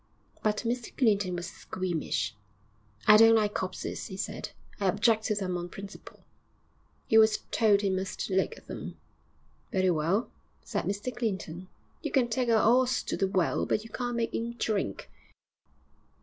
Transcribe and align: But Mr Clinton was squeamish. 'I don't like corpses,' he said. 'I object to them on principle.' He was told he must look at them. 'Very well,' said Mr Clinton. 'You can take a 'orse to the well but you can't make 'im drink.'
But 0.41 0.63
Mr 0.65 0.97
Clinton 0.97 1.35
was 1.35 1.45
squeamish. 1.51 2.35
'I 3.05 3.17
don't 3.17 3.35
like 3.35 3.53
corpses,' 3.53 4.07
he 4.07 4.17
said. 4.17 4.49
'I 4.79 4.87
object 4.87 5.25
to 5.25 5.35
them 5.35 5.55
on 5.59 5.69
principle.' 5.69 6.25
He 7.05 7.19
was 7.19 7.43
told 7.51 7.81
he 7.81 7.91
must 7.91 8.27
look 8.31 8.57
at 8.57 8.65
them. 8.65 8.97
'Very 9.71 9.91
well,' 9.91 10.31
said 10.63 10.85
Mr 10.85 11.15
Clinton. 11.15 11.67
'You 12.01 12.09
can 12.09 12.29
take 12.29 12.49
a 12.49 12.65
'orse 12.65 13.03
to 13.03 13.15
the 13.15 13.27
well 13.27 13.67
but 13.67 13.83
you 13.83 13.91
can't 13.91 14.17
make 14.17 14.33
'im 14.33 14.53
drink.' 14.53 15.07